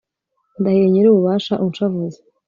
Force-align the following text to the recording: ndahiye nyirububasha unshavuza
ndahiye 0.59 0.87
nyirububasha 0.89 1.53
unshavuza 1.63 2.19